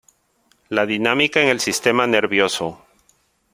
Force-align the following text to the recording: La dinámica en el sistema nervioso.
La 0.69 0.87
dinámica 0.87 1.41
en 1.43 1.49
el 1.49 1.59
sistema 1.59 2.07
nervioso. 2.07 2.83